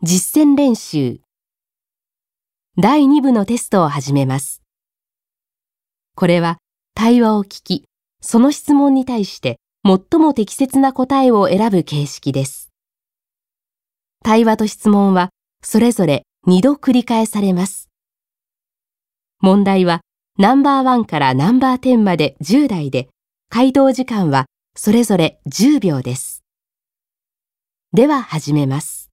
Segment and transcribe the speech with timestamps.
[0.00, 1.18] 実践練習
[2.80, 4.62] 第2部のテストを始めます。
[6.14, 6.58] これは
[6.94, 7.84] 対話を聞き、
[8.20, 12.70] その質問に対して最も適切な答えを選ぶ形式です。
[14.22, 15.30] 対話と質問は
[15.64, 17.90] それぞれ2度繰り返されます。
[19.40, 20.02] 問題は
[20.38, 23.08] ナンバーワンからナンバー10まで10題で、
[23.48, 24.46] 回答時間は
[24.76, 26.44] それぞれ10秒です。
[27.92, 29.07] では始めます。